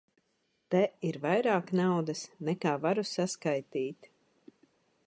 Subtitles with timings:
[0.75, 0.79] Te
[1.09, 4.13] ir vairāk naudas, nekā varu saskaitīt.